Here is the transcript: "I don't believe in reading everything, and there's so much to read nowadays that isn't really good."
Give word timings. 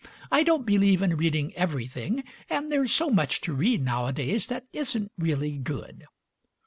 "I 0.31 0.41
don't 0.41 0.65
believe 0.65 1.03
in 1.03 1.15
reading 1.15 1.53
everything, 1.53 2.23
and 2.49 2.71
there's 2.71 2.91
so 2.91 3.11
much 3.11 3.39
to 3.41 3.53
read 3.53 3.83
nowadays 3.83 4.47
that 4.47 4.65
isn't 4.73 5.11
really 5.15 5.59
good." 5.59 6.07